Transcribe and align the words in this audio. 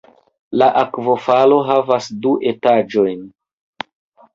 La 0.61 0.69
akvofalo 0.83 1.61
havas 1.69 2.11
du 2.27 2.35
etaĝojn. 2.55 3.25